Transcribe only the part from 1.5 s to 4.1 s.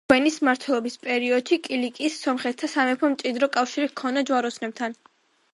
კილიკიის სომეხთა სამეფოს მჭიდრო კავშირი